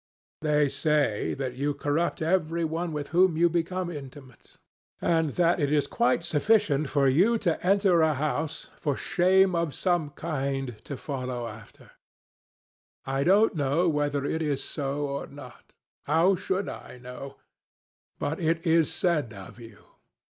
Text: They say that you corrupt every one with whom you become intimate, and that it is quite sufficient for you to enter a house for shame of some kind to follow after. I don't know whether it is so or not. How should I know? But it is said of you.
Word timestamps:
They 0.41 0.67
say 0.67 1.35
that 1.35 1.53
you 1.53 1.75
corrupt 1.75 2.23
every 2.23 2.65
one 2.65 2.91
with 2.91 3.09
whom 3.09 3.37
you 3.37 3.49
become 3.51 3.91
intimate, 3.91 4.57
and 4.99 5.29
that 5.37 5.59
it 5.59 5.71
is 5.71 5.85
quite 5.85 6.23
sufficient 6.23 6.89
for 6.89 7.07
you 7.07 7.37
to 7.45 7.63
enter 7.63 8.01
a 8.01 8.15
house 8.15 8.71
for 8.79 8.97
shame 8.97 9.53
of 9.53 9.75
some 9.75 10.09
kind 10.09 10.83
to 10.85 10.97
follow 10.97 11.45
after. 11.45 11.91
I 13.05 13.23
don't 13.23 13.53
know 13.53 13.87
whether 13.87 14.25
it 14.25 14.41
is 14.41 14.63
so 14.63 15.05
or 15.07 15.27
not. 15.27 15.75
How 16.07 16.35
should 16.35 16.67
I 16.67 16.97
know? 16.99 17.37
But 18.17 18.39
it 18.39 18.65
is 18.65 18.91
said 18.91 19.33
of 19.33 19.59
you. 19.59 19.85